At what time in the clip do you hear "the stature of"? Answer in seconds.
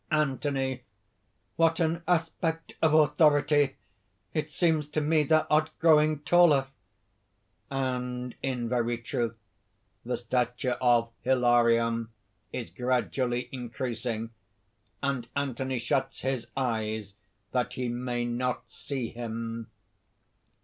10.03-11.11